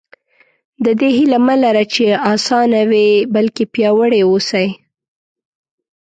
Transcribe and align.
د 0.83 0.85
دې 0.99 1.09
هیله 1.17 1.39
مه 1.47 1.55
لره 1.63 1.83
چې 1.93 2.05
اسانه 2.33 2.81
وي 2.89 3.07
بلکې 3.35 3.63
پیاوړي 3.73 4.21
اوسئ. 4.29 4.67